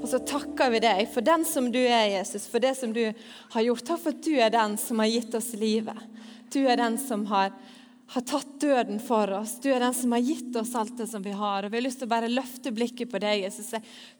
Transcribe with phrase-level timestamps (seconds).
[0.00, 3.02] og så takker vi deg for den som du er, Jesus, for det som du
[3.52, 3.84] har gjort.
[3.84, 5.98] Takk for at du er den som har gitt oss livet.
[6.52, 7.52] Du er den som har,
[8.14, 9.58] har tatt døden for oss.
[9.60, 11.66] Du er den som har gitt oss alt det som vi har.
[11.66, 13.74] Og Vi har lyst til å bare løfte blikket på deg, Jesus.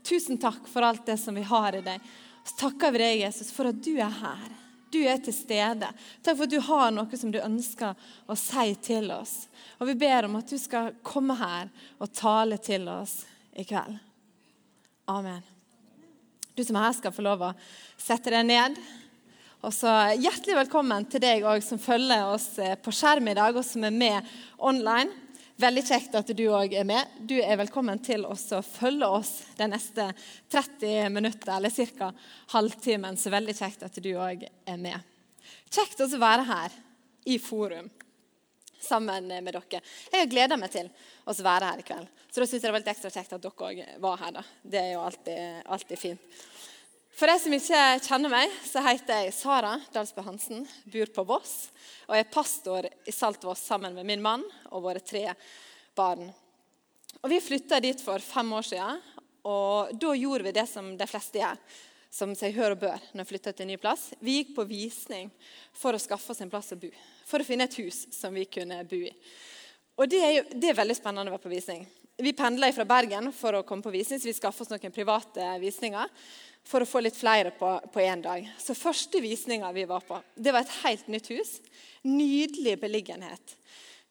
[0.07, 2.11] Tusen takk for alt det som vi har i deg.
[2.45, 4.51] Så takker vi deg, Jesus, for at du er her.
[4.91, 5.89] Du er til stede.
[6.21, 9.47] Takk for at du har noe som du ønsker å si til oss.
[9.79, 13.23] Og vi ber om at du skal komme her og tale til oss
[13.57, 13.97] i kveld.
[15.11, 15.60] Amen.
[16.61, 17.55] Du som er her, skal få lov å
[17.97, 18.75] sette deg ned.
[19.65, 19.89] Og så
[20.21, 22.51] Hjertelig velkommen til deg òg som følger oss
[22.85, 24.29] på skjerm i dag, og som er med
[24.69, 25.09] online.
[25.57, 27.15] Veldig kjekt at du òg er med.
[27.25, 30.11] Du er velkommen til å følge oss de neste
[30.53, 32.11] 30 minutter, eller ca.
[32.53, 33.17] halvtimen.
[33.17, 35.01] Så veldig kjekt at du òg er med.
[35.73, 36.77] Kjekt å være her
[37.25, 37.89] i forum
[38.81, 39.83] sammen med dere.
[40.11, 40.89] Jeg har gleda meg til
[41.25, 42.09] å være her i kveld.
[42.31, 44.35] Så da syns jeg det var litt ekstra kjekt at dere òg var her.
[44.39, 44.45] da.
[44.63, 46.43] Det er jo alltid, alltid fint.
[47.21, 50.63] For de som ikke kjenner meg, så heter jeg Sara Dalsbø Hansen.
[50.89, 51.55] Bor på Voss
[52.07, 55.27] og er pastor i Saltvoss sammen med min mann og våre tre
[55.97, 56.31] barn.
[57.21, 59.03] Og Vi flytta dit for fem år siden,
[59.45, 61.61] og da gjorde vi det som de fleste gjør.
[62.11, 64.09] Som seg hør og bør når vi flytter til en ny plass.
[64.19, 65.29] Vi gikk på visning
[65.77, 66.89] for å skaffe oss en plass å bo.
[67.31, 69.15] For å finne et hus som vi kunne bo i.
[70.01, 71.83] Og Det er, jo, det er veldig spennende å være på visning.
[72.21, 75.47] Vi pendla fra Bergen for å komme på visning, så vi skaffa oss noen private
[75.61, 76.09] visninger
[76.69, 78.45] for å få litt flere på én dag.
[78.61, 81.55] Så første visninga vi var på, det var et helt nytt hus.
[82.05, 83.57] Nydelig beliggenhet.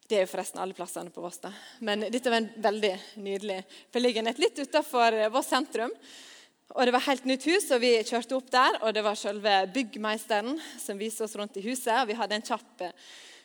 [0.10, 1.52] Det er jo forresten alle plassene på Voss, da.
[1.86, 3.60] Men dette var en veldig nydelig
[3.94, 4.42] beliggenhet.
[4.42, 5.94] Litt utafor Voss sentrum.
[6.76, 8.78] Og Det var helt nytt hus, og vi kjørte opp der.
[8.84, 11.94] og Det var selve byggmeisteren som viste oss rundt i huset.
[12.02, 12.92] og Vi hadde en kjapp eh,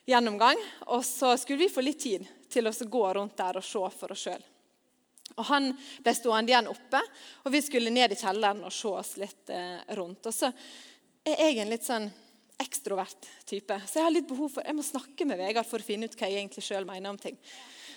[0.06, 0.60] gjennomgang.
[0.92, 4.12] Og så skulle vi få litt tid til å gå rundt der og se for
[4.12, 4.44] oss sjøl.
[5.34, 5.72] Og Han
[6.04, 7.00] ble stående igjen oppe,
[7.42, 10.26] og vi skulle ned i kjelleren og se oss litt eh, rundt.
[10.28, 10.52] Og så
[11.24, 12.10] er jeg en litt sånn
[12.60, 15.86] ekstrovert type, så jeg har litt behov for, jeg må snakke med Vegard for å
[15.86, 17.34] finne ut hva jeg egentlig sjøl mener om ting.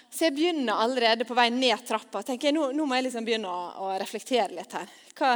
[0.09, 2.23] Så jeg begynner allerede på vei ned trappa.
[2.23, 4.91] tenker jeg, Nå, nå må jeg liksom begynne å, å, reflektere litt her.
[5.17, 5.33] Hva,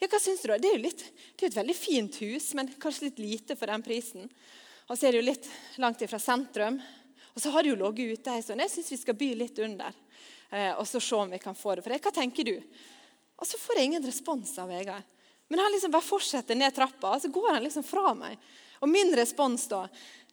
[0.00, 0.50] ja, hva syns du?
[0.50, 1.04] Det er jo litt,
[1.36, 4.30] det er et veldig fint hus, men kanskje litt lite for den prisen.
[4.86, 5.50] Og så er det jo litt
[5.82, 6.80] langt ifra sentrum.
[7.34, 8.64] Og så har det jo ligget ute ei stund.
[8.64, 9.96] Jeg syns vi skal by litt under.
[10.50, 12.04] Eh, og så se om vi kan få det for deg.
[12.04, 12.54] Hva tenker du?
[13.36, 15.04] Og så får jeg ingen respons av Vegard.
[15.48, 18.40] Men han liksom bare fortsetter ned trappa, og så går han liksom fra meg.
[18.82, 19.84] Og min respons da,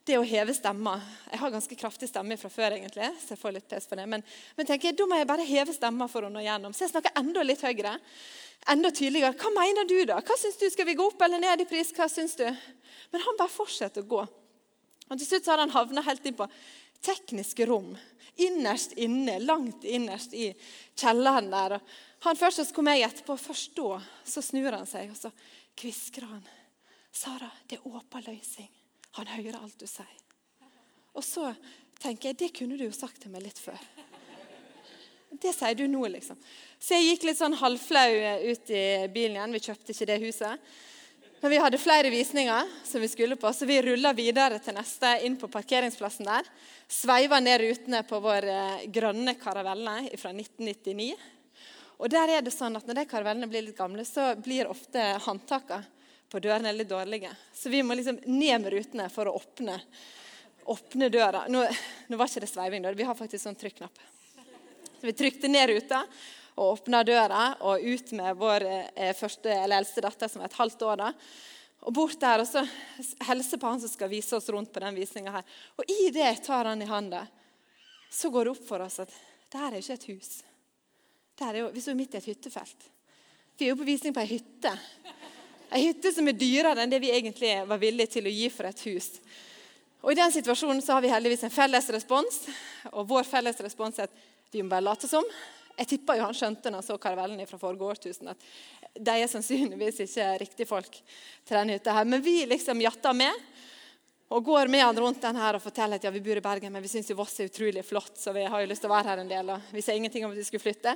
[0.08, 0.98] det å heve stemma.
[1.32, 4.06] Jeg har ganske kraftig stemme fra før, egentlig, så jeg får litt pes på det.
[4.12, 4.24] Men,
[4.58, 6.76] men tenker jeg, da må jeg bare heve stemma for å nå gjennom.
[6.76, 7.96] Så jeg snakker enda litt høyere.
[8.74, 9.36] Enda tydeligere.
[9.40, 10.20] Hva mener du, da?
[10.24, 10.68] Hva syns du?
[10.72, 11.92] Skal vi gå opp eller ned i pris?
[11.96, 12.46] Hva syns du?
[13.14, 14.24] Men han bare fortsetter å gå.
[15.10, 16.48] Og Til slutt så hadde han havna helt inn på
[17.04, 17.94] tekniske rom.
[18.44, 20.50] Innerst inne, langt innerst i
[21.00, 21.78] kjelleren der.
[21.78, 25.32] Og han Først så kom jeg etterpå, først da så snur han seg og så
[25.80, 26.44] kvisker han.
[27.14, 28.72] 'Sara, det er åpen løsning.
[29.20, 30.22] Han hører alt du sier.'
[31.14, 31.52] Og så
[32.02, 33.78] tenker jeg, det kunne du jo sagt til meg litt før.
[35.42, 36.38] Det sier du nå, liksom.
[36.82, 38.10] Så jeg gikk litt sånn halvflau
[38.50, 39.56] ut i bilen igjen.
[39.56, 40.74] Vi kjøpte ikke det huset.
[41.44, 45.10] Men vi hadde flere visninger som vi skulle på, så vi rulla videre til neste
[45.28, 46.48] inn på parkeringsplassen der.
[46.88, 51.10] Sveiva ned rutene på vår eh, grønne karavelle fra 1999.
[52.00, 55.04] Og der er det sånn at Når de karavellene blir litt gamle, så blir ofte
[55.26, 55.84] håndtakene
[56.34, 57.30] på dørene litt dårlige.
[57.54, 59.78] Så vi må liksom ned med rutene for å åpne,
[60.74, 61.44] åpne døra.
[61.46, 61.62] Nå,
[62.10, 62.94] nå, var ikke det sveiving, da.
[62.98, 64.02] Vi har faktisk sånn trykknapp.
[64.98, 66.02] Så vi trykte ned ruta
[66.56, 70.58] og åpna døra og ut med vår eh, første, eller eldste datter, som er et
[70.58, 71.04] halvt år.
[71.04, 71.12] da,
[71.84, 72.64] og bort der og så
[73.28, 75.54] helse på han som skal vise oss rundt på den visninga her.
[75.78, 77.26] Og i det jeg tar han i handa,
[78.10, 79.14] så går det opp for oss at
[79.52, 80.34] det her er ikke et hus.
[81.44, 82.86] Er jo, vi står midt i et hyttefelt.
[83.58, 84.72] Vi er jo på visning på ei hytte.
[85.72, 88.70] Ei hytte som er dyrere enn det vi egentlig var villige til å gi for
[88.70, 89.10] et hus.
[90.04, 92.42] Og I den situasjonen så har vi heldigvis en felles respons,
[92.92, 95.24] og vår felles respons er at vi må bare late som.
[95.78, 98.44] Jeg tippa jo han skjønte når han så karavellen fra forrige årtusen, at
[98.94, 101.96] de er sannsynligvis ikke riktige folk til denne hytta.
[101.96, 102.06] her.
[102.06, 103.34] Men vi liksom jatter med
[104.34, 106.74] og går med han rundt den her og forteller at ja, vi bor i Bergen,
[106.74, 109.12] men vi syns Voss er utrolig flott, så vi har jo lyst til å være
[109.12, 109.50] her en del.
[109.54, 110.96] og Vi sier ingenting om at vi skulle flytte.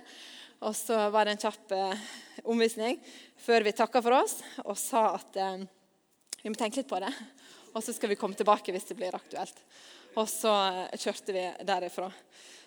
[0.59, 2.06] Og så var det en kjapp eh,
[2.50, 2.98] omvisning
[3.38, 5.65] før vi takka for oss og sa at eh,
[6.42, 7.12] vi må tenke litt på det.
[7.75, 9.59] Og så skal vi komme tilbake hvis det blir aktuelt.
[10.18, 10.54] Og så
[10.89, 12.09] eh, kjørte vi derifra.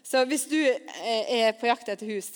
[0.07, 2.31] Så hvis du er på jakt etter hus,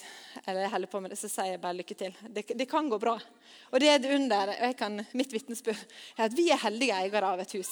[0.44, 2.18] eller holder på med det, så sier jeg bare lykke til.
[2.28, 3.14] Det, det kan gå bra.
[3.70, 4.52] Og det er et under.
[4.66, 5.80] og kan, Mitt vitnesbyrd
[6.18, 7.70] er at vi er heldige eiere av et hus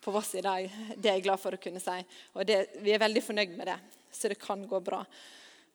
[0.00, 0.70] på Voss i dag.
[0.96, 1.98] Det er jeg glad for å kunne si.
[2.38, 3.76] Og det, vi er veldig fornøyd med det.
[4.14, 5.02] Så det kan gå bra.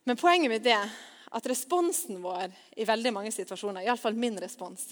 [0.10, 0.90] Men poenget mitt er
[1.30, 4.88] at responsen vår i veldig mange situasjoner, iallfall min respons,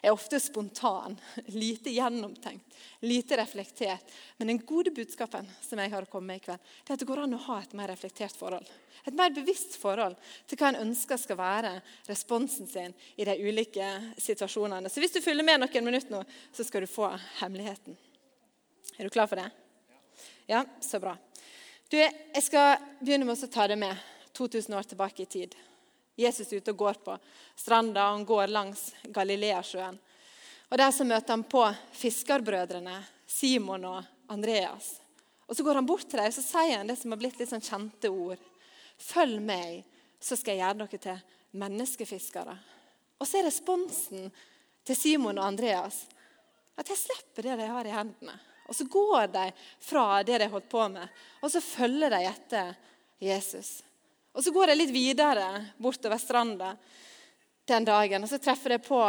[0.00, 1.18] er ofte spontan,
[1.52, 4.14] lite gjennomtenkt, lite reflektert.
[4.36, 7.02] Men den gode budskapen som jeg har å komme med i kveld, det er at
[7.02, 8.70] det går an å ha et mer reflektert forhold.
[9.04, 10.16] Et mer bevisst forhold
[10.48, 11.72] til hva en ønsker skal være
[12.08, 14.88] responsen sin i de ulike situasjonene.
[14.88, 16.22] Så hvis du følger med noen minutter nå,
[16.56, 17.10] så skal du få
[17.42, 17.98] hemmeligheten.
[18.96, 19.50] Er du klar for det?
[20.48, 21.18] Ja, så bra.
[21.92, 23.92] Du, jeg skal begynne med å ta det med
[24.32, 25.58] 2000 år tilbake i tid.
[26.16, 27.16] Jesus er ute og går på
[27.56, 29.98] stranda, og han går langs Galileasjøen.
[30.72, 31.62] Og Der så møter han på
[31.92, 35.00] fiskerbrødrene Simon og Andreas.
[35.46, 37.38] Og Så går han bort til dem og så sier han det som har blitt
[37.38, 38.40] litt sånn kjente ord.
[38.96, 39.84] Følg meg,
[40.20, 42.56] så skal jeg gjøre dere til menneskefiskere.
[43.20, 44.30] Og så er responsen
[44.86, 46.06] til Simon og Andreas
[46.78, 48.34] at jeg slipper det de har i hendene.
[48.68, 49.44] Og så går de
[49.82, 51.08] fra det de holdt på med,
[51.42, 52.74] og så følger de etter
[53.20, 53.82] Jesus.
[54.32, 56.76] Og Så går jeg litt videre bortover stranda
[57.68, 59.00] den dagen, og så treffer jeg på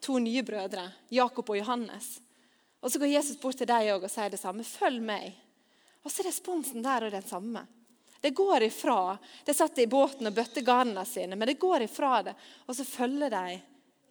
[0.00, 2.20] to nye brødre, Jakob og Johannes.
[2.80, 4.64] Og Så går Jesus bort til dem og sier det samme.
[4.64, 5.34] Følg meg.
[6.04, 7.66] Og så er responsen der og den samme.
[8.20, 9.18] Det går ifra.
[9.44, 12.34] De satt i båten og bøtte garnene sine, men det går ifra det.
[12.68, 13.60] Og så følger de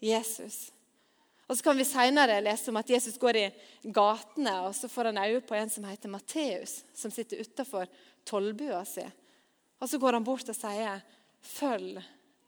[0.06, 0.72] Jesus.
[1.50, 3.46] Og Så kan vi senere lese om at Jesus går i
[3.84, 7.90] gatene, og så får han øye på en som heter Matteus, som sitter utafor
[8.26, 9.06] tollbua si.
[9.80, 11.02] Og Så går han bort og sier,
[11.42, 12.04] 'Følg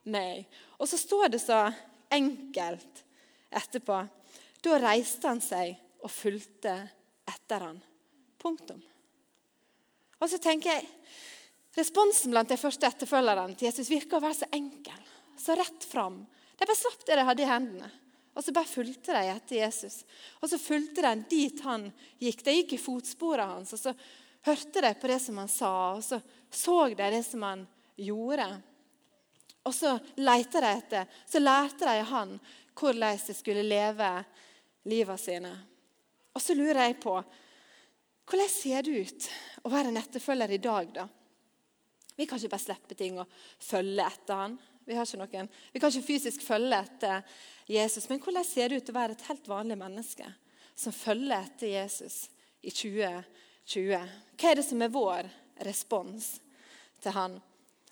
[0.06, 0.45] meg'.
[0.80, 1.74] Og så står det så
[2.12, 3.04] enkelt
[3.51, 4.10] etterpå.
[4.62, 6.89] Da reiste han seg og fulgte
[7.28, 7.81] etter han.
[8.38, 8.81] Punktum.
[10.19, 10.88] Og så tenker jeg
[11.72, 15.04] Responsen blant de første etterfølgerne til Jesus virka å være så enkel,
[15.39, 16.18] så rett fram.
[16.60, 17.88] De bare slapp det de hadde i hendene,
[18.36, 20.01] og så bare fulgte de etter Jesus.
[20.44, 21.88] Og så fulgte de dit han
[22.19, 22.44] gikk.
[22.44, 23.95] De gikk i fotsporene hans, og så
[24.48, 26.19] hørte de på det som han sa, og så
[26.51, 27.65] så de det som han
[27.95, 28.48] gjorde.
[29.63, 32.36] Og så lette de etter, så lærte de han
[32.77, 34.09] hvordan de skulle leve
[34.89, 35.51] livet sine.
[36.33, 37.15] Og så lurer jeg på
[38.31, 39.25] hvordan ser det ut
[39.68, 41.07] å være en etterfølger i dag, da?
[42.15, 44.56] Vi kan ikke bare slippe ting og følge etter han.
[44.86, 47.25] Vi, noen, vi, kan ikke fysisk følge etter
[47.69, 48.07] Jesus.
[48.09, 50.27] Men hvordan ser det ut å være et helt vanlig menneske
[50.77, 52.24] som følger etter Jesus
[52.62, 54.15] i 2020?
[54.38, 55.31] Hva er det som er vår
[55.66, 56.34] respons
[57.02, 57.40] til han?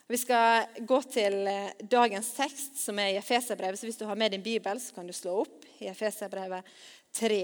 [0.10, 3.80] Vi skal gå til eh, dagens tekst, som er i Efeserbrevet.
[3.80, 6.66] Så hvis du har med din bibel, så kan du slå opp i Efeserbrevet
[7.14, 7.44] 3.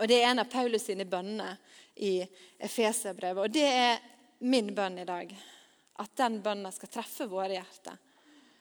[0.00, 1.54] Og Det er en av Paulus sine bønner
[2.02, 2.16] i
[2.58, 3.44] Efeserbrevet.
[3.44, 4.00] Og det er
[4.42, 5.30] min bønn i dag.
[6.02, 7.98] At den bønnen skal treffe våre hjerter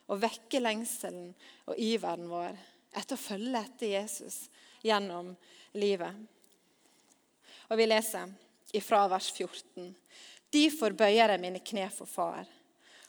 [0.10, 1.32] og vekke lengselen
[1.70, 2.54] og iveren vår
[2.98, 4.44] etter å følge etter Jesus
[4.86, 5.32] gjennom
[5.78, 6.14] livet.
[7.70, 8.30] Og Vi leser
[8.74, 9.94] ifra vers 14.
[10.54, 12.48] Derfor bøyer jeg mine kne for Far.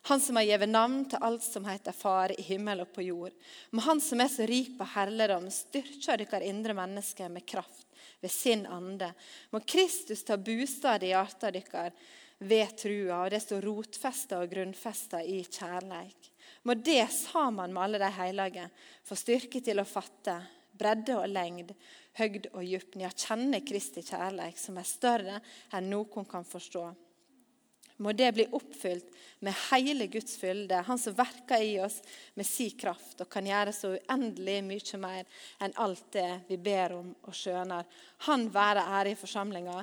[0.08, 3.34] Han som har gitt navn til alt som heter Far i himmel og på jord.
[3.70, 7.86] Må Han som er så rik på herligdom, styrke deres indre mennesker med kraft
[8.20, 9.12] ved sin ande.
[9.52, 11.92] Må Kristus ta bostad i hjertet deres
[12.40, 16.30] ved trua, og det står rotfesta og grunnfesta i kjærleik.
[16.64, 18.64] Må det sammen med alle de hellige
[19.04, 20.38] få styrke til å fatte
[20.80, 21.74] bredde og lengd,
[22.18, 25.38] høgd og djup, ja, kjenne Kristi kjærleik, som er større
[25.76, 26.88] enn noen kan forstå.
[28.00, 29.10] Må det bli oppfylt
[29.44, 31.98] med hele Guds fylde, Han som verker i oss
[32.34, 36.96] med si kraft og kan gjøre så uendelig mye mer enn alt det vi ber
[36.96, 37.84] om og skjønner.
[38.24, 39.76] Han være ære i forsamlinga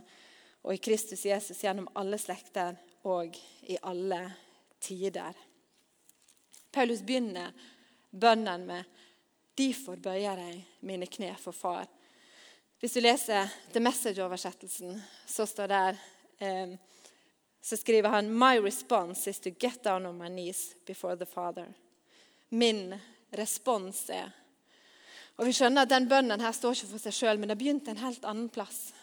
[0.64, 2.74] og i Kristus Jesus gjennom alle slekter
[3.06, 3.38] og
[3.70, 4.24] i alle
[4.82, 5.38] tider.
[6.74, 7.54] Paulus begynner
[8.12, 8.98] bønnen med
[9.58, 11.88] 'Derfor bøyer jeg mine kne for Far'.
[12.80, 15.96] Hvis du leser The Message-oversettelsen, så står der
[16.40, 16.78] eh,
[17.62, 21.66] så skriver han «My response is to get down on my knees before the Father».
[22.50, 22.96] Min
[23.32, 24.32] respons er
[25.38, 27.60] Og Vi skjønner at den bønnen her står ikke for seg sjøl, men det har
[27.60, 28.94] begynt en helt annen plass.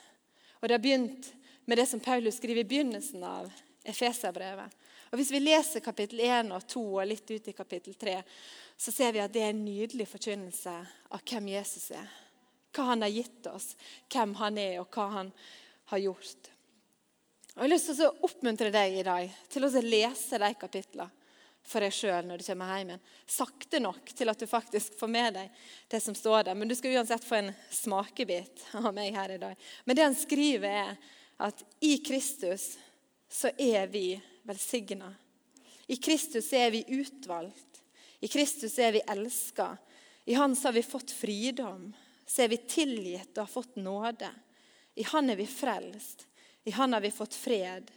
[0.59, 1.29] Og det har begynt
[1.65, 3.53] med det som Paulus skriver i begynnelsen av
[3.85, 4.73] Efeserbrevet.
[5.15, 8.17] Og Hvis vi leser kapittel 1 og 2 og litt ut i kapittel 3,
[8.75, 10.73] så ser vi at det er en nydelig forkynnelse
[11.15, 12.09] av hvem Jesus er.
[12.75, 13.77] Hva han har gitt oss,
[14.11, 15.31] hvem han er, og hva han
[15.93, 16.51] har gjort.
[17.53, 21.13] Og Jeg har lyst til å oppmuntre deg i dag til å lese de kapitlene.
[21.65, 22.99] for deg sjøl når du kommer hjem.
[23.25, 26.55] Sakte nok til at du faktisk får med deg det som står der.
[26.59, 29.55] Men du skal uansett få en smakebit av meg her i dag.
[29.85, 30.99] Men det han skriver, er
[31.39, 32.75] at i Kristus
[33.35, 35.15] så er vi velsigna.
[35.87, 37.83] I Kristus er vi utvalgt.
[38.21, 39.77] I Kristus er vi elska.
[40.25, 41.93] I Han har vi fått fridom.
[42.27, 44.31] Så er vi tilgitt og har fått nåde.
[44.95, 46.27] I Han er vi frelst.
[46.65, 47.91] I Han har vi fått fred.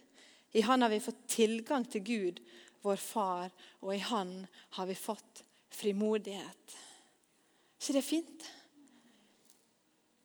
[0.51, 2.41] I Han har vi fått tilgang til Gud
[2.82, 6.77] vår far, og i Han har vi fått frimodighet.
[7.77, 8.51] Er ikke det fint?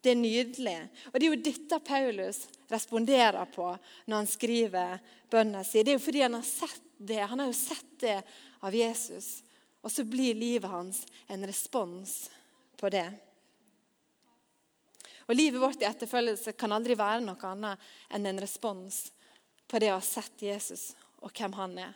[0.02, 0.76] Det er nydelig.
[1.12, 3.68] Og Det er jo dette Paulus responderer på
[4.06, 5.85] når han skriver bønnen sin.
[5.87, 7.21] Det er jo fordi han har sett det.
[7.30, 8.18] Han har jo sett det
[8.61, 9.42] av Jesus.
[9.82, 12.30] Og så blir livet hans en respons
[12.78, 13.06] på det.
[15.30, 19.04] Og Livet vårt i etterfølgelse kan aldri være noe annet enn en respons
[19.71, 20.92] på det å ha sett Jesus
[21.23, 21.94] og hvem han er.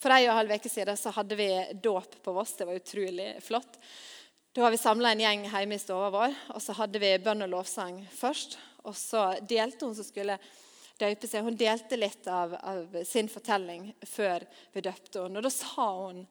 [0.00, 1.48] For ei og en halv uke siden så hadde vi
[1.82, 2.54] dåp på Voss.
[2.56, 3.80] Det var utrolig flott.
[4.52, 7.44] Da har vi samla en gjeng hjemme i stua vår, og så hadde vi bønn
[7.46, 8.56] og lovsang først.
[8.82, 10.34] Og så delte hun som skulle
[10.98, 14.42] døpe seg, hun delte litt av, av sin fortelling før
[14.74, 15.38] vi døpte henne.
[15.38, 16.24] Og da sa hun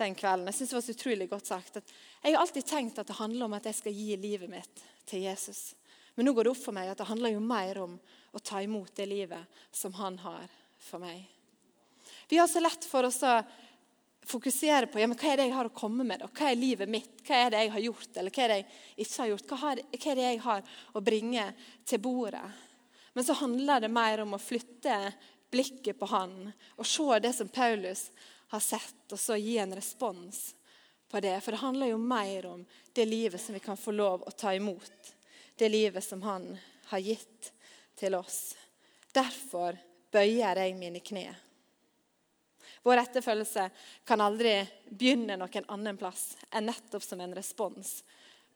[0.00, 3.02] den kvelden Jeg synes det var så utrolig godt sagt, at jeg har alltid tenkt
[3.02, 5.74] at det handler om at jeg skal gi livet mitt til Jesus.
[6.16, 7.98] Men nå går det opp for meg at det handler jo mer om
[8.32, 10.48] å ta imot det livet som han har
[10.80, 11.28] for meg.
[12.32, 13.42] Vi har så lett for oss å
[14.30, 16.22] fokusere på ja, men hva er det jeg har å komme med.
[16.22, 16.30] Da?
[16.30, 17.20] Hva er livet mitt?
[17.26, 19.46] Hva er det jeg har gjort, eller hva er det jeg ikke har gjort?
[19.50, 21.46] Hva, har, hva er det jeg har å bringe
[21.88, 22.46] til bordet?
[23.12, 24.98] Men så handler det mer om å flytte
[25.50, 28.06] blikket på han og se det som Paulus
[28.50, 30.54] har sett, og så gi en respons
[31.10, 31.36] på det.
[31.42, 34.54] For det handler jo mer om det livet som vi kan få lov å ta
[34.54, 35.14] imot.
[35.56, 36.52] Det livet som han
[36.90, 37.52] har gitt
[37.98, 38.54] til oss.
[39.12, 39.78] Derfor
[40.10, 41.28] bøyer jeg mine kne.
[42.82, 43.66] Vår etterfølgelse
[44.08, 44.54] kan aldri
[44.88, 48.00] begynne noen annen plass enn nettopp som en respons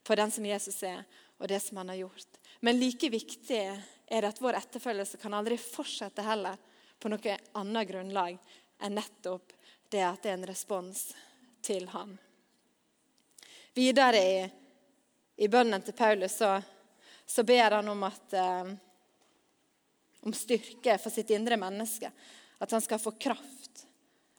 [0.05, 1.05] på den som Jesus er,
[1.39, 2.41] og det som han har gjort.
[2.61, 6.61] Men like viktig er det at vår etterfølgelse kan aldri fortsette heller
[7.01, 8.39] på noe annet grunnlag
[8.85, 9.53] enn nettopp
[9.93, 11.09] det at det er en respons
[11.65, 12.17] til han.
[13.75, 14.39] Videre i,
[15.45, 16.57] i bønnen til Paulus så,
[17.27, 18.73] så ber han om, at, eh,
[20.25, 22.11] om styrke for sitt indre menneske.
[22.63, 23.64] At han skal få kraft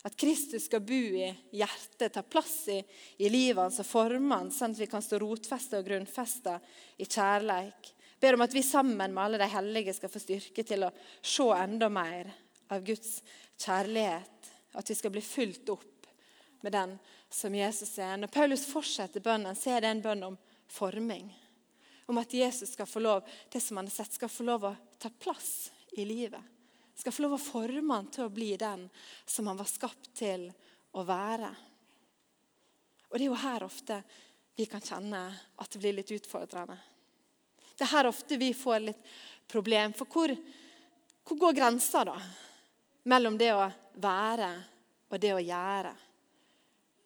[0.06, 2.78] at Kristus skal bo i hjertet, ta plass i,
[3.18, 6.60] i livet hans og forme hans, sånn at vi kan stå rotfesta og grunnfesta
[7.02, 7.90] i kjærleik.
[8.22, 10.92] Ber om at vi sammen med alle de hellige skal få styrke til å
[11.26, 12.30] se enda mer
[12.70, 13.18] av Guds
[13.58, 14.54] kjærlighet.
[14.78, 16.10] At vi skal bli fulgt opp
[16.62, 16.98] med den
[17.34, 18.16] som Jesus er.
[18.22, 21.32] Når Paulus fortsetter bønnen, så er det en bønn om forming.
[22.06, 24.78] Om at Jesus skal få lov, det som han har sett, skal få lov å
[25.02, 26.55] ta plass i livet
[26.96, 28.88] skal få lov å forme han til å bli den
[29.26, 30.48] som han var skapt til
[30.96, 31.52] å være.
[33.10, 34.02] Og Det er jo her ofte
[34.56, 35.22] vi kan kjenne
[35.60, 36.78] at det blir litt utfordrende.
[37.76, 39.02] Det er her ofte vi får litt
[39.52, 39.94] problem.
[39.94, 40.32] For hvor,
[41.28, 42.16] hvor går grensa da?
[43.12, 43.68] Mellom det å
[44.00, 44.50] være
[45.12, 45.92] og det å gjøre?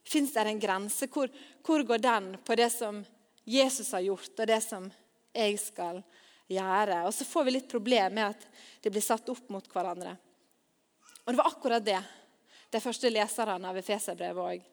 [0.06, 1.10] Fins det en grense?
[1.10, 1.30] Hvor,
[1.66, 3.02] hvor går den på det som
[3.50, 4.86] Jesus har gjort, og det som
[5.34, 6.28] jeg skal gjøre?
[6.50, 7.04] Gjøre.
[7.08, 8.48] Og så får vi litt problem med at
[8.84, 10.16] de blir satt opp mot hverandre.
[11.24, 12.02] Og det var akkurat det
[12.70, 14.68] de første leserne av Efeserbrevet òg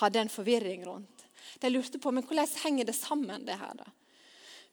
[0.00, 1.26] hadde en forvirring rundt.
[1.62, 3.74] De lurte på men hvordan henger det sammen, det her.
[3.78, 3.86] da?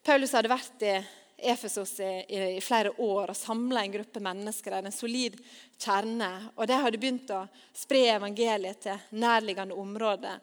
[0.03, 0.95] Paulus hadde vært i
[1.43, 5.37] Efesos i, i, i flere år og samla en gruppe mennesker der, en solid
[5.77, 6.29] kjerne.
[6.55, 7.45] Og de hadde begynt å
[7.75, 10.39] spre evangeliet til nærliggende områder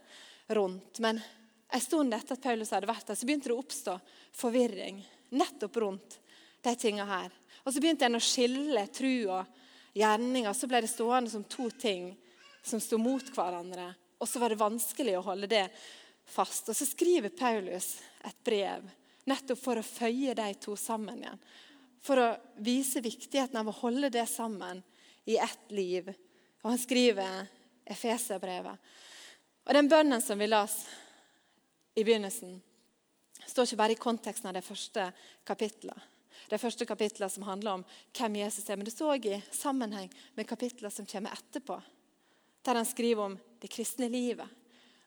[0.56, 1.00] rundt.
[1.04, 1.20] Men
[1.70, 3.96] en stund etter at Paulus hadde vært der, så begynte det å oppstå
[4.36, 6.18] forvirring nettopp rundt
[6.64, 7.32] de tinga her.
[7.64, 9.60] Og så begynte en å skille tru og
[9.96, 10.52] gjerninger.
[10.56, 12.12] Så ble det stående som to ting
[12.62, 13.90] som sto mot hverandre.
[14.20, 15.66] Og så var det vanskelig å holde det
[16.28, 16.68] fast.
[16.68, 17.94] Og så skriver Paulus
[18.26, 18.88] et brev
[19.28, 21.42] nettopp for å føye de to sammen igjen.
[22.00, 22.28] For å
[22.64, 24.80] vise viktigheten av å holde det sammen
[25.28, 26.08] i ett liv.
[26.62, 27.48] Og han skriver
[27.90, 28.76] Efeserbrevet.
[29.66, 30.84] Og den bønnen som vi las
[31.98, 32.60] i begynnelsen,
[33.50, 35.10] står ikke bare i konteksten av det første
[35.46, 36.08] kapitlet.
[36.50, 37.84] Det første kapitlet som handler om
[38.16, 41.76] hvem Jesus er, men det står også i sammenheng med kapitlet som kommer etterpå.
[42.64, 44.48] Der han skriver om det kristne livet,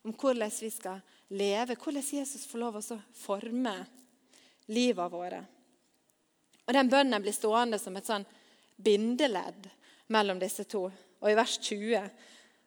[0.04, 1.02] om hvordan vi skal
[1.34, 3.76] leve, hvordan Jesus får lov å forme
[4.72, 5.44] livet våre.
[6.64, 8.26] Og Den bønnen blir stående som et sånn
[8.80, 9.68] bindeledd
[10.08, 10.86] mellom disse to.
[11.20, 12.10] Og I vers 20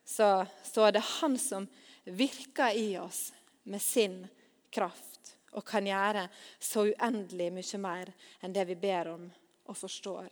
[0.05, 1.69] så står det 'Han som
[2.05, 3.33] virker i oss
[3.65, 4.29] med sin
[4.71, 5.16] kraft'
[5.53, 6.27] og kan gjøre
[6.59, 8.13] så uendelig mye mer
[8.43, 9.29] enn det vi ber om
[9.67, 10.29] og forstår.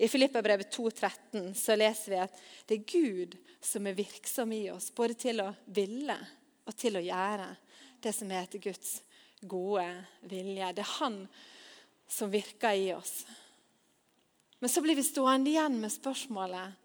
[0.00, 2.38] I Filippabrevet 2,13 så leser vi at
[2.68, 6.16] det er Gud som er virksom i oss, både til å ville
[6.64, 7.50] og til å gjøre
[8.00, 9.02] det som heter Guds
[9.44, 9.84] gode
[10.30, 10.72] vilje.
[10.72, 11.20] Det er Han
[12.10, 13.26] som virker i oss.
[14.58, 16.76] Men så blir vi stående igjen med spørsmålet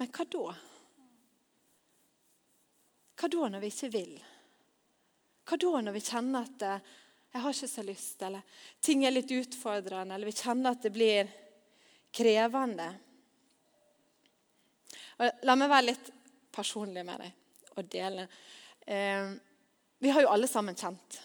[0.00, 0.56] Men hva da?
[3.20, 4.14] Hva da når vi ikke vil?
[5.50, 6.74] Hva da når vi kjenner at det,
[7.30, 10.92] jeg har ikke så lyst, eller ting er litt utfordrende, eller vi kjenner at det
[10.94, 11.30] blir
[12.14, 12.86] krevende?
[15.18, 16.12] Og la meg være litt
[16.54, 18.28] personlig med deg og dele.
[18.86, 19.34] Eh,
[19.98, 21.18] vi har jo alle sammen kjent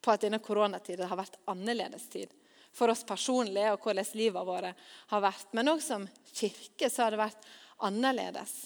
[0.00, 2.32] på at denne koronatiden har vært annerledes tid.
[2.72, 5.52] For oss personlig og hvordan livet vårt har vært.
[5.52, 7.48] Men også som kirke så har det vært
[7.84, 8.56] annerledes.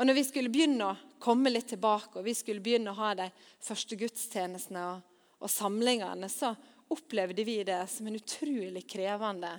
[0.00, 3.10] Og når vi skulle begynne å komme litt tilbake, og vi skulle begynne å ha
[3.18, 3.26] de
[3.60, 5.02] første gudstjenestene og,
[5.44, 6.54] og samlingene, så
[6.88, 9.50] opplevde vi det som en utrolig krevende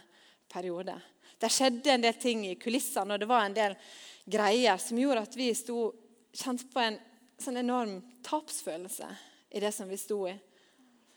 [0.49, 0.95] periode.
[1.37, 3.77] Det skjedde en del ting i kulissene, og det var en del
[4.25, 5.91] greier som gjorde at vi sto,
[6.33, 6.97] kjente på en
[7.41, 9.11] sånn enorm tapsfølelse
[9.53, 10.33] i det som vi sto i.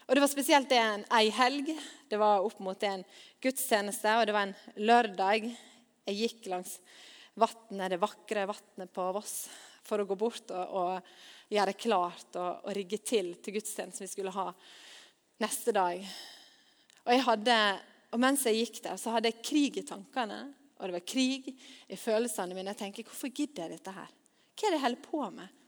[0.04, 1.72] Og Det var spesielt det en ei helg.
[2.12, 3.08] Det var opp mot en
[3.40, 5.48] gudstjeneste, og det var en lørdag.
[6.04, 6.76] Jeg gikk langs
[7.34, 9.36] vannet, det vakre vannet på Voss
[9.84, 14.12] for å gå bort og, og gjøre klart og, og, rigge til til gudstjenesten vi
[14.12, 14.48] skulle ha
[15.42, 16.04] neste dag.
[17.04, 17.56] Og, jeg hadde,
[18.14, 20.40] og Mens jeg gikk der, så hadde jeg krig i tankene.
[20.78, 22.72] Og det var krig i følelsene mine.
[22.72, 24.08] Jeg tenker, Hvorfor gidder jeg dette her?
[24.54, 25.60] Hva er det jeg holder på med?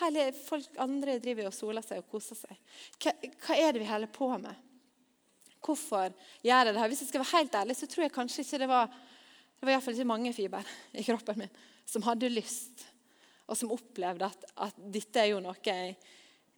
[0.00, 2.60] Hele folk andre driver og soler seg og koser seg.
[2.98, 3.12] Hva,
[3.46, 4.62] hva er det vi holder på med?
[5.64, 6.10] Hvorfor
[6.44, 6.90] gjør jeg det her?
[6.92, 8.96] Hvis jeg skal være helt ærlig, så tror jeg kanskje ikke det var
[9.58, 12.86] det var iallfall ikke mange fiber i kroppen min som hadde lyst,
[13.44, 15.94] og som opplevde at, at dette er jo noe jeg,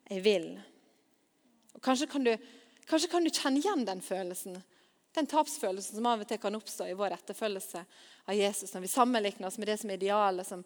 [0.06, 0.52] jeg vil.
[1.74, 2.32] Og kanskje kan, du,
[2.86, 4.60] kanskje kan du kjenne igjen den følelsen.
[5.16, 7.82] Den tapsfølelsen som av og til kan oppstå i vår etterfølgelse
[8.26, 10.62] av Jesus når vi sammenligner oss med det som er idealet som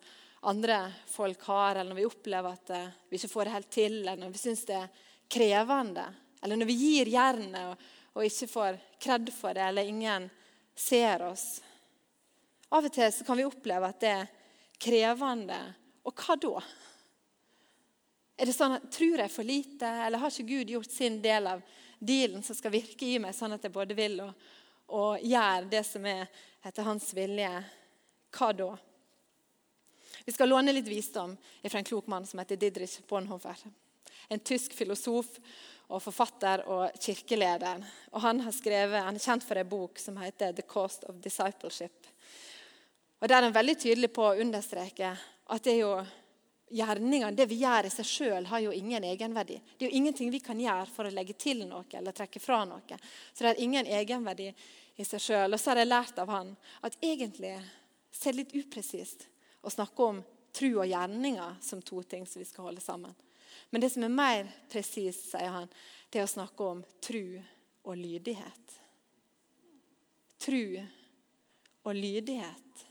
[0.51, 3.97] andre folk har, eller når vi opplever at uh, vi ikke får det helt til,
[4.01, 6.07] eller når vi syns det er krevende,
[6.43, 10.31] eller når vi gir jernet og, og ikke får kred for det, eller ingen
[10.75, 11.61] ser oss.
[12.71, 14.31] Av og til kan vi oppleve at det er
[14.81, 15.59] krevende.
[16.07, 16.63] Og hva da?
[18.41, 21.51] Er det sånn at, Tror jeg for lite, eller har ikke Gud gjort sin del
[21.51, 21.65] av
[21.99, 24.47] dealen som skal virke i meg, sånn at jeg både vil og,
[24.97, 26.31] og gjør det som er
[26.65, 27.51] etter hans vilje?
[28.31, 28.71] Hva da?
[30.25, 33.59] Vi skal låne litt visdom fra en klok mann som heter Didrich Bonhoeffer.
[34.31, 35.33] En tysk filosof
[35.91, 37.83] og forfatter og kirkeleder.
[38.15, 42.00] Og han, skrevet, han er kjent for en bok som heter 'The Cost of Discipleship'.
[43.21, 45.13] Og Der er han veldig tydelig på å understreke
[45.51, 45.95] at det er jo
[46.71, 49.59] gjerningene, det vi gjør i seg sjøl, har jo ingen egenverdi.
[49.77, 52.63] Det er jo ingenting vi kan gjøre for å legge til noe eller trekke fra
[52.69, 52.99] noe.
[53.35, 54.49] Så det er ingen egenverdi
[54.97, 55.53] i seg sjøl.
[55.53, 56.55] Og så har jeg lært av han
[56.87, 57.57] at egentlig
[58.11, 59.27] så er det litt upresist
[59.61, 60.23] å snakke om
[60.57, 63.15] tro og gjerninger som to ting som vi skal holde sammen.
[63.71, 65.69] Men det som er mer presist, sier han,
[66.11, 67.39] det er å snakke om tru
[67.85, 68.79] og lydighet.
[70.41, 70.81] Tru
[71.85, 72.87] og lydighet.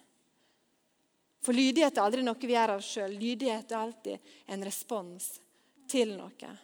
[1.42, 3.16] For lydighet er aldri noe vi gjør av sjøl.
[3.16, 5.30] Lydighet er alltid en respons
[5.90, 6.56] til noe.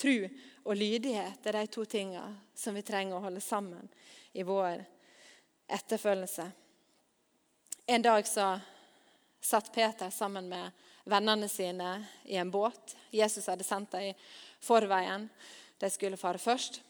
[0.00, 0.16] Tro
[0.64, 3.88] og lydighet er de to tingene som vi trenger å holde sammen
[4.32, 4.84] i vår
[5.70, 6.46] etterfølgelse.
[7.90, 8.52] En dag så
[9.40, 10.70] satt Peter sammen med
[11.04, 12.96] vennene sine i en båt.
[13.10, 14.14] Jesus hadde sendt dem i
[14.60, 15.28] forveien.
[15.80, 16.82] De skulle fare først.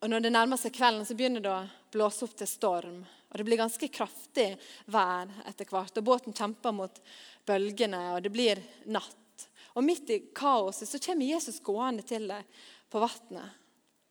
[0.00, 3.02] Og Når det nærmer seg kvelden, så begynner det å blåse opp til storm.
[3.30, 4.50] Og Det blir ganske kraftig
[4.90, 5.96] vær etter hvert.
[5.96, 7.00] og Båten kjemper mot
[7.46, 9.46] bølgene, og det blir natt.
[9.78, 12.46] Og Midt i kaoset så kommer Jesus gående til dem
[12.90, 13.56] på vannet.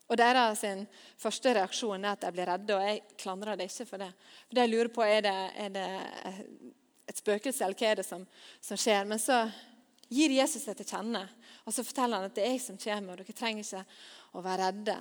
[0.10, 0.63] Og Deres
[1.21, 4.10] første reaksjon er at de blir redde, og jeg klandrer det ikke for det.
[4.47, 5.89] For det jeg lurer på, Er det, er det
[7.10, 8.25] et spøkelse, eller hva er det som,
[8.62, 9.05] som skjer?
[9.05, 9.43] Men så
[10.10, 11.27] gir Jesus seg til kjenne,
[11.65, 13.84] og så forteller han at det er jeg som kommer, og dere trenger ikke
[14.34, 14.97] å være redde.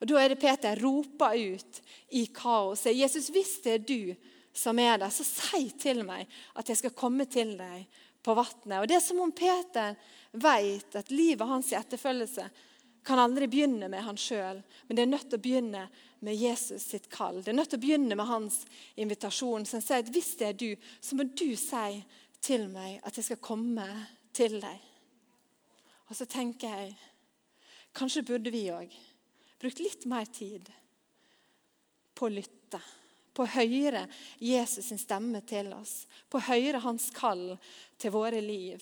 [0.00, 1.80] Og Da er det Peter roper ut
[2.10, 2.96] i kaoset.
[2.96, 4.14] 'Jesus, hvis det er du
[4.52, 7.86] som er der, så si til meg at jeg skal komme til deg
[8.22, 9.96] på vannet.' Og Det er som om Peter
[10.32, 12.50] vet at livet hans i etterfølgelse
[13.06, 15.88] kan aldri begynne med han sjøl, men det er nødt til å begynne
[16.26, 17.38] med Jesus sitt kall.
[17.42, 18.64] Det er nødt til å begynne med hans
[18.98, 19.66] invitasjon.
[19.70, 22.02] Han sier at hvis det er du, så må du si
[22.42, 23.86] til meg at jeg skal komme
[24.34, 24.80] til deg.
[26.10, 26.96] Og så tenker jeg
[27.96, 28.90] kanskje burde vi òg
[29.58, 30.70] brukt litt mer tid
[32.14, 32.80] på å lytte.
[33.36, 34.06] På å høre
[34.40, 36.06] Jesus' sin stemme til oss.
[36.28, 37.50] På å høre hans kall
[38.00, 38.80] til våre liv.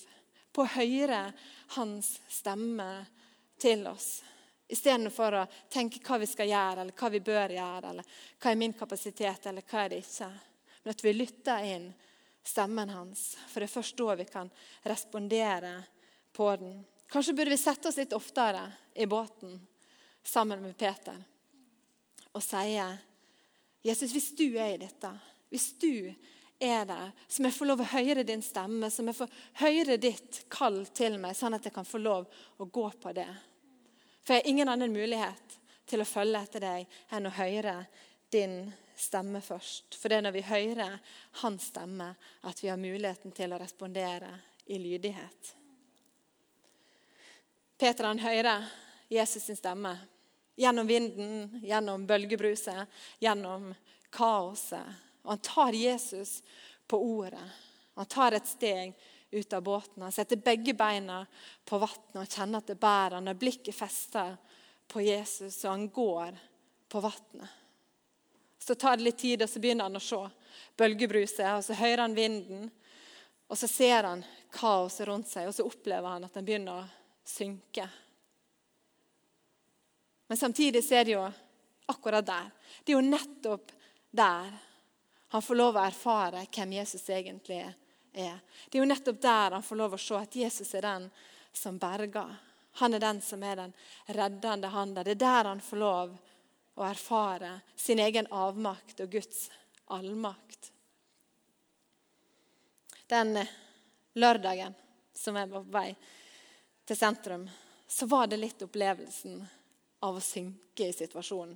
[0.55, 1.25] På å høre
[1.75, 2.89] hans stemme
[3.59, 4.23] til oss.
[4.71, 8.61] Istedenfor å tenke hva vi skal gjøre, eller hva vi bør gjøre, eller hva er
[8.63, 10.31] min kapasitet, eller hva er det ikke.
[10.83, 11.91] Men at vi lytter inn
[12.45, 14.49] stemmen hans, for det er først da vi kan
[14.85, 15.75] respondere
[16.33, 16.79] på den.
[17.11, 18.63] Kanskje burde vi sette oss litt oftere
[18.95, 19.59] i båten
[20.25, 21.17] sammen med Peter
[22.35, 22.97] og sier,
[23.85, 25.11] Jesus, hvis du er i dette,
[25.53, 26.09] hvis du
[26.59, 29.27] er der, så må jeg få lov å høre din stemme, så må jeg få
[29.61, 32.25] høre ditt kall til meg, sånn at jeg kan få lov
[32.57, 33.29] å gå på det.
[34.25, 37.75] For jeg har ingen annen mulighet til å følge etter deg enn å høre
[38.33, 38.57] din
[38.97, 39.95] stemme først.
[39.99, 40.97] For det er når vi hører
[41.43, 42.09] hans stemme,
[42.41, 44.31] at vi har muligheten til å respondere
[44.65, 45.53] i lydighet.
[47.77, 48.65] Peter han hører
[49.11, 49.93] Jesus sin stemme
[50.55, 52.87] gjennom vinden, gjennom bølgebruset,
[53.19, 53.73] gjennom
[54.09, 55.03] kaoset.
[55.23, 56.39] Og han tar Jesus
[56.87, 57.49] på ordet.
[57.95, 58.93] Han tar et steg
[59.31, 60.03] ut av båten.
[60.03, 61.25] Han setter begge beina
[61.65, 63.17] på vannet og kjenner at det bærer.
[63.17, 64.29] Han har blikket festa
[64.87, 66.37] på Jesus, og han går
[66.91, 67.61] på vannet.
[68.59, 70.21] Så tar det litt tid, og så begynner han å se
[70.77, 71.45] bølgebruset.
[71.57, 72.69] og Så hører han vinden,
[73.47, 76.87] og så ser han kaoset rundt seg, og så opplever han at han begynner å
[77.25, 77.85] synke.
[80.27, 81.25] Men samtidig er det jo
[81.85, 82.49] akkurat der.
[82.83, 83.71] Det er jo nettopp
[84.11, 84.53] der
[85.27, 87.73] han får lov å erfare hvem Jesus egentlig er.
[88.69, 91.09] Det er jo nettopp der han får lov å se at Jesus er den
[91.51, 92.35] som berger.
[92.79, 93.73] Han er den som er den
[94.05, 95.03] reddende handa.
[95.03, 96.15] Det er der han får lov
[96.75, 99.49] å erfare sin egen avmakt og Guds
[99.91, 100.71] allmakt.
[103.07, 103.37] Den
[104.15, 104.73] lørdagen
[105.13, 105.89] som jeg var på vei
[106.85, 107.45] til sentrum,
[107.87, 109.43] så var det litt opplevelsen
[110.05, 111.55] av å synke i situasjonen.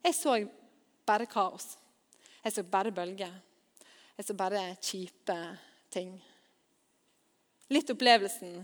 [0.00, 0.36] Jeg så
[1.06, 1.74] bare kaos.
[2.40, 3.32] Jeg så bare bølger.
[4.16, 5.36] Jeg så bare kjipe
[5.92, 6.14] ting.
[7.70, 8.56] Litt opplevelsen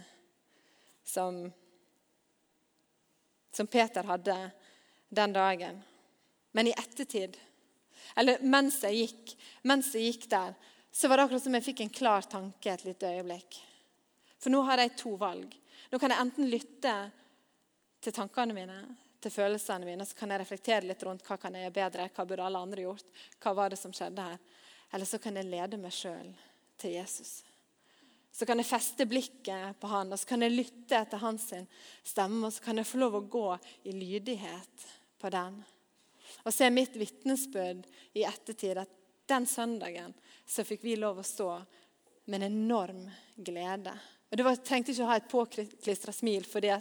[1.06, 1.42] som,
[3.52, 4.36] som Peter hadde
[5.08, 5.82] den dagen.
[6.56, 7.36] Men i ettertid,
[8.16, 9.36] eller mens jeg gikk,
[9.68, 10.56] mens jeg gikk der,
[10.92, 13.58] så var det akkurat som jeg fikk en klar tanke et lite øyeblikk.
[14.40, 15.52] For nå har jeg to valg.
[15.92, 16.94] Nå kan jeg enten lytte
[18.00, 18.78] til tankene mine,
[19.22, 22.26] til følelsene mine, så kan jeg reflektere litt rundt hva kan jeg gjøre bedre, hva
[22.28, 23.10] burde alle andre gjort,
[23.42, 24.38] hva var det som skjedde her.
[24.92, 26.32] Eller så kan jeg lede meg sjøl
[26.80, 27.40] til Jesus.
[28.36, 31.48] Så kan jeg feste blikket på han, og så kan jeg lytte etter hans
[32.04, 32.42] stemme.
[32.44, 33.46] Og så kan jeg få lov å gå
[33.88, 34.84] i lydighet
[35.22, 35.62] på den.
[36.44, 38.92] Og så er mitt vitnesbyrd i ettertid at
[39.26, 40.12] den søndagen
[40.46, 41.48] så fikk vi lov å stå
[42.26, 43.94] med en enorm glede.
[44.30, 46.72] Og Det var, trengte ikke å ha et påklistra smil fordi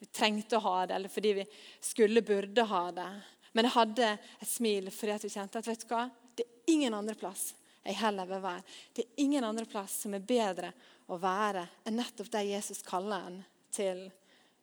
[0.00, 1.44] vi trengte å ha det, eller fordi vi
[1.80, 3.10] skulle, burde ha det.
[3.52, 6.08] Men jeg hadde et smil fordi vi kjente at vet du hva?
[6.34, 8.62] det er ingen andre plass jeg heller vil være.
[8.94, 10.70] Det er ingen andre plass som er bedre
[11.10, 13.40] å være enn nettopp der Jesus kaller en
[13.74, 14.04] til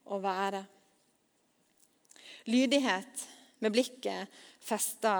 [0.09, 0.63] å være.
[2.47, 3.25] Lydighet
[3.59, 5.13] med blikket festa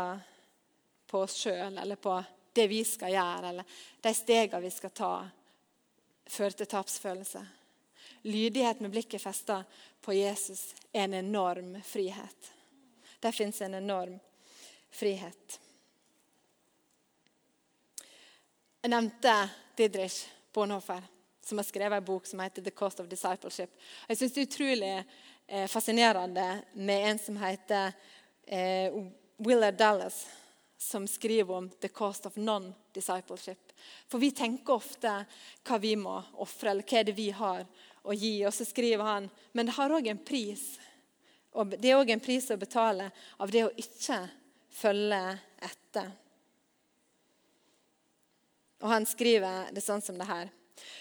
[1.09, 2.15] på oss sjøl eller på
[2.55, 5.13] det vi skal gjøre, eller de stegene vi skal ta,
[6.29, 7.41] fører til tapsfølelse.
[8.21, 9.63] Lydighet med blikket festa
[10.01, 12.51] på Jesus er en enorm frihet.
[13.19, 14.19] Der fins en enorm
[14.91, 15.59] frihet.
[18.81, 19.33] Jeg nevnte
[19.77, 21.01] Didrich Bonhoeffer,
[21.43, 23.75] som har skrevet en bok som heter 'The Cost of Discipleship'.
[24.07, 25.05] Jeg syns det er utrolig
[25.47, 27.91] eh, fascinerende med en som heter
[28.47, 28.93] eh,
[29.37, 30.27] Willard Dallas,
[30.77, 33.68] som skriver om 'The Cost of Non-Discipleship'.
[34.07, 35.13] For vi tenker ofte
[35.67, 37.65] hva vi må ofre, eller hva er det vi har
[38.03, 38.35] å gi.
[38.45, 40.65] Og så skriver han men det har òg en pris.
[41.57, 44.21] Og det er òg en pris å betale av det å ikke
[44.79, 45.23] følge
[45.65, 46.11] etter.
[48.79, 50.49] Og han skriver det sånn som det her.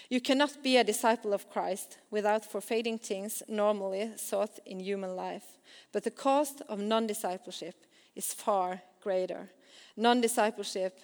[0.09, 5.57] You cannot be a disciple of Christ without forfeiting things normally sought in human life.
[5.93, 9.49] But the cost of non discipleship is far greater.
[9.95, 10.99] Non discipleship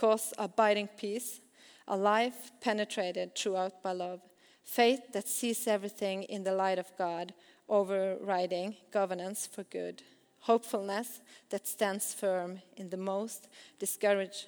[0.00, 1.40] costs abiding peace,
[1.86, 4.20] a life penetrated throughout by love,
[4.64, 7.34] faith that sees everything in the light of God,
[7.68, 10.02] overriding governance for good,
[10.40, 14.46] hopefulness that stands firm in the most discouraged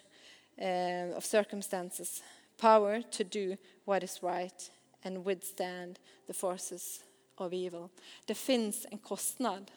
[0.60, 2.22] uh, of circumstances,
[2.56, 4.70] power to do what is right
[5.04, 7.04] and withstand the forces
[7.36, 7.90] of evil.
[8.26, 9.70] Det fins en kostnad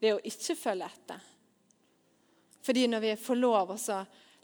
[0.00, 1.20] ved å ikke følge etter.
[2.66, 3.78] Fordi når vi får lov å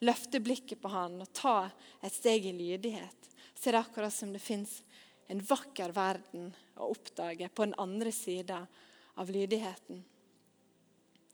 [0.02, 1.70] løfte blikket på han og ta
[2.02, 4.80] et steg i lydighet, så er det akkurat som det fins
[5.30, 8.64] en vakker verden å oppdage på den andre sida
[9.14, 10.02] av lydigheten.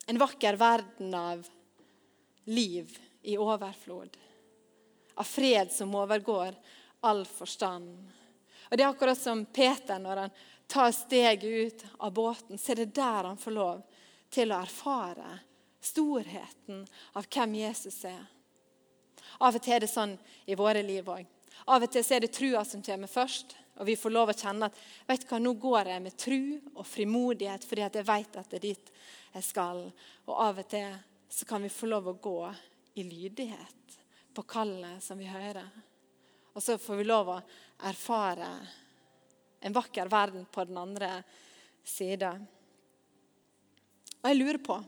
[0.08, 1.48] En vakker verden av
[2.48, 4.16] liv i overflod
[5.18, 6.54] av fred som overgår
[7.00, 8.10] all forstand.
[8.70, 10.30] Og Det er akkurat som Peter når han
[10.66, 13.82] tar steget ut av båten, så er det der han får lov
[14.30, 15.40] til å erfare
[15.80, 16.84] storheten
[17.18, 18.26] av hvem Jesus er.
[19.40, 21.26] Av og til er det sånn i våre liv òg.
[21.68, 23.56] Av og til er det trua som kommer først.
[23.78, 26.40] Og vi får lov å kjenne at vet du hva, nå går jeg med tru
[26.74, 28.90] og frimodighet fordi at jeg vet at det er dit
[29.36, 29.84] jeg skal.
[30.26, 30.96] Og av og til
[31.28, 32.40] så kan vi få lov å gå
[32.98, 33.98] i lydighet
[34.34, 35.68] på kallet som vi hører.
[36.56, 37.38] Og så får vi lov å
[37.86, 38.50] erfare
[39.60, 41.12] en vakker verden på den andre
[41.86, 42.32] sida.
[44.18, 44.80] Og jeg lurer på,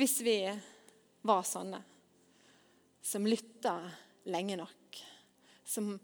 [0.00, 0.38] hvis vi
[1.28, 1.82] var sånne
[3.02, 3.76] som lytta
[4.30, 5.00] lenge nok,
[5.64, 5.94] som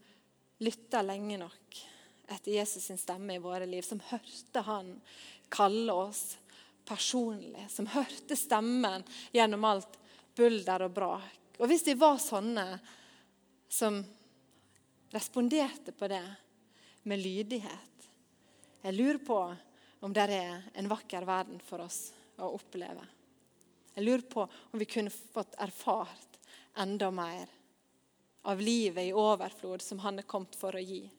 [0.59, 1.83] lytta lenge nok
[2.27, 4.97] etter Jesus sin stemme i våre liv, som hørte han
[5.49, 6.39] kalle oss
[6.87, 9.99] personlig, som hørte stemmen gjennom alt
[10.37, 11.37] bulder og brak.
[11.59, 12.67] Og hvis vi var sånne
[13.69, 14.01] som
[15.15, 16.25] responderte på det
[17.07, 17.93] med lydighet
[18.83, 19.39] Jeg lurer på
[20.07, 23.03] om det er en vakker verden for oss å oppleve.
[23.97, 26.36] Jeg lurer på om vi kunne fått erfart
[26.77, 27.49] enda mer
[28.47, 31.11] av livet i overflod som han er kommet for å gi.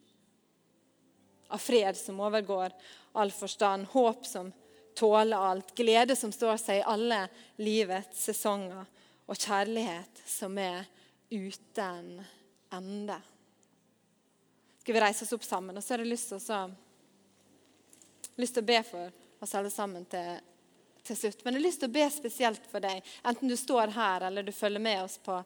[1.52, 2.72] Av fred som overgår
[3.17, 4.52] all forstand, håp som
[4.98, 7.28] tåler alt, glede som står seg i alle
[7.62, 8.86] livets sesonger,
[9.28, 10.86] og kjærlighet som er
[11.30, 12.24] uten
[12.74, 13.22] ende.
[14.80, 15.76] Skal vi reise oss opp sammen?
[15.76, 16.38] Og så har jeg lyst til
[18.63, 19.12] å, be for
[19.43, 20.39] oss alle sammen til,
[21.08, 21.43] til slutt.
[21.43, 24.46] Men jeg har lyst til å be spesielt for deg, enten du står her eller
[24.46, 25.38] du følger med oss på,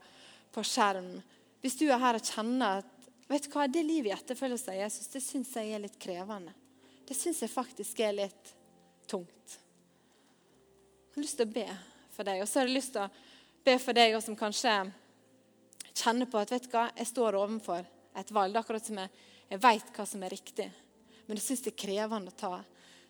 [0.51, 1.13] på skjerm.
[1.61, 4.81] Hvis du er her og kjenner at vet du hva, det livet i etterfølgelse av
[4.81, 6.53] Jesus det syns jeg er litt krevende.
[7.07, 8.53] Det syns jeg faktisk er litt
[9.09, 9.57] tungt.
[11.11, 11.67] Jeg har lyst til å be
[12.15, 12.41] for deg.
[12.41, 13.09] Og så har jeg lyst til å
[13.67, 14.75] be for deg som kanskje
[15.91, 17.85] kjenner på at vet du hva, jeg står overfor
[18.17, 18.57] et valg.
[18.57, 19.11] Akkurat som jeg,
[19.51, 20.67] jeg vet hva som er riktig,
[21.27, 22.53] men jeg syns det er krevende å ta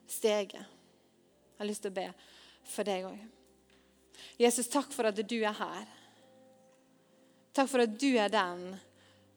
[0.09, 0.57] steget.
[0.61, 2.07] Jeg har lyst til å be
[2.67, 3.19] for deg òg.
[4.41, 5.89] Jesus, takk for at du er her.
[7.53, 8.71] Takk for at du er den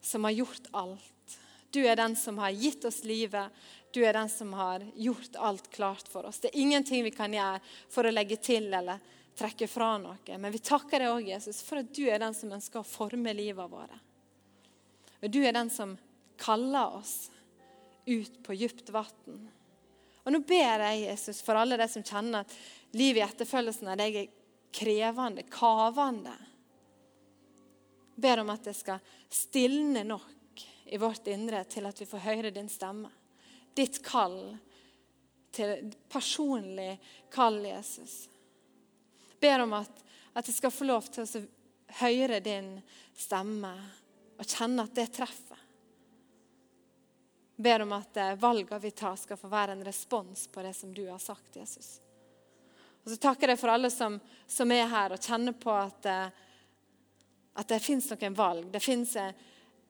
[0.04, 1.38] som har gjort alt.
[1.74, 3.50] Du er den som har gitt oss livet.
[3.90, 6.38] Du er den som har gjort alt klart for oss.
[6.40, 7.60] Det er ingenting vi kan gjøre
[7.90, 9.02] for å legge til eller
[9.34, 10.38] trekke fra noe.
[10.38, 13.34] Men vi takker deg òg, Jesus, for at du er den som ønsker å forme
[13.34, 13.98] livet vårt.
[15.24, 15.96] Og du er den som
[16.38, 17.30] kaller oss
[18.06, 19.44] ut på dypt vann.
[20.24, 22.54] Og nå ber jeg Jesus for alle de som kjenner at
[22.94, 24.32] livet i etterfølgelsen av deg er
[24.74, 26.34] krevende, kavende
[28.14, 32.52] ber om at det skal stilne nok i vårt indre til at vi får høre
[32.54, 33.10] din stemme.
[33.74, 34.38] Ditt kall
[35.54, 36.98] til personlig
[37.32, 38.28] kall, Jesus.
[39.40, 41.44] Ber om at, at jeg skal få lov til å
[42.00, 42.76] høre din
[43.16, 43.74] stemme
[44.38, 45.60] og kjenne at det treffer.
[47.56, 50.90] Ber om at eh, valgene vi tar, skal få være en respons på det som
[50.94, 52.00] du har sagt, Jesus.
[53.04, 54.16] Og så takker jeg for alle som,
[54.48, 56.42] som er her og kjenner på at eh,
[57.54, 58.66] at det fins noen valg.
[58.70, 59.12] Det, finnes,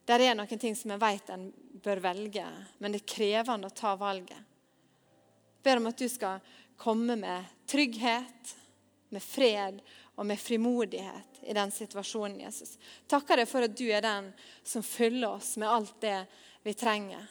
[0.04, 1.48] det er noen ting som jeg vet en
[1.84, 2.44] bør velge,
[2.78, 4.36] men det er krevende å ta valget.
[4.36, 6.42] Jeg ber om at du skal
[6.80, 8.56] komme med trygghet,
[9.14, 9.78] med fred
[10.18, 12.76] og med frimodighet i den situasjonen, Jesus.
[13.08, 14.28] Takker deg for at du er den
[14.66, 16.18] som fyller oss med alt det
[16.66, 17.24] vi trenger.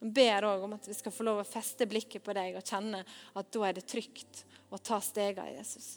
[0.00, 2.64] Jeg ber òg om at vi skal få lov å feste blikket på deg og
[2.64, 3.02] kjenne
[3.36, 5.96] at da er det trygt å ta stegene, Jesus.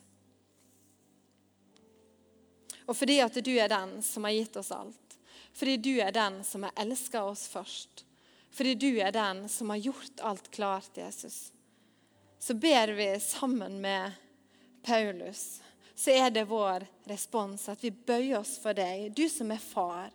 [2.90, 5.18] Og fordi at du er den som har gitt oss alt.
[5.54, 8.06] Fordi du er den som har elska oss først.
[8.52, 11.52] Fordi du er den som har gjort alt klart, Jesus.
[12.40, 14.12] Så ber vi sammen med
[14.82, 15.62] Paulus,
[15.96, 20.14] så er det vår respons at vi bøyer oss for deg, du som er far.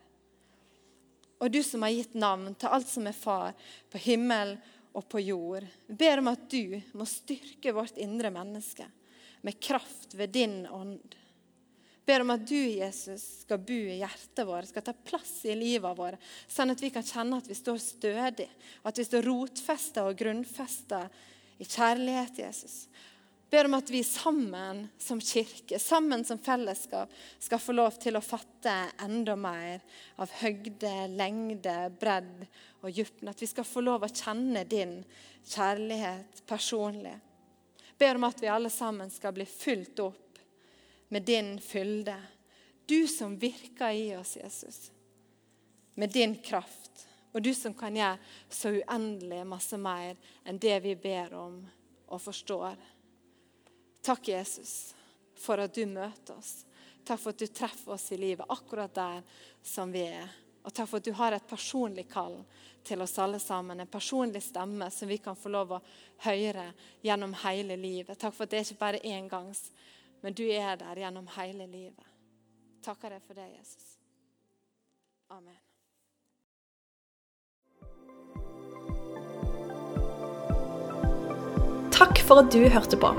[1.39, 3.53] Og du som har gitt navn til alt som er far
[3.93, 4.57] på himmel
[4.95, 5.67] og på jord.
[5.87, 8.87] Vi ber om at du må styrke vårt indre menneske
[9.45, 11.17] med kraft ved din ånd
[12.05, 15.55] Vi ber om at du, Jesus, skal bo i hjertet vårt, skal ta plass i
[15.57, 16.21] livet vårt,
[16.53, 18.49] sånn at vi kan kjenne at vi står stødig,
[18.85, 21.07] at vi står rotfesta og grunnfesta
[21.57, 22.77] i kjærlighet, Jesus.
[22.93, 28.19] Vi Ber om at vi sammen som kirke, sammen som fellesskap, skal få lov til
[28.19, 28.73] å fatte
[29.05, 29.81] enda mer
[30.19, 32.49] av høgde, lengde, bredd
[32.85, 33.31] og dybden.
[33.33, 34.99] At vi skal få lov å kjenne din
[35.45, 37.17] kjærlighet personlig.
[37.99, 40.41] Ber om at vi alle sammen skal bli fulgt opp
[41.15, 42.17] med din fylde.
[42.87, 44.91] Du som virker i oss, Jesus,
[45.95, 47.07] med din kraft.
[47.35, 48.19] Og du som kan gjøre
[48.49, 50.15] så uendelig masse mer
[50.47, 51.57] enn det vi ber om
[52.07, 52.77] og forstår.
[54.05, 54.95] Takk, Jesus,
[55.35, 56.63] for at du møter oss.
[57.05, 59.25] Takk for at du treffer oss i livet akkurat der
[59.65, 60.29] som vi er.
[60.65, 62.39] Og takk for at du har et personlig kall
[62.85, 63.81] til oss alle sammen.
[63.81, 65.83] En personlig stemme som vi kan få lov å
[66.27, 66.71] høre
[67.03, 68.19] gjennom hele livet.
[68.19, 69.71] Takk for at det ikke bare er engangs,
[70.23, 72.11] men du er der gjennom hele livet.
[72.85, 73.95] Takker deg for det, Jesus.
[75.33, 75.61] Amen.
[81.95, 83.15] Takk for at du hørte på.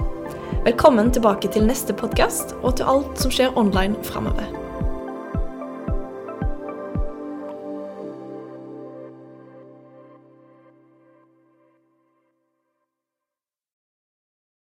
[0.65, 4.64] Velkommen tilbake til neste podkast og til alt som skjer online framover.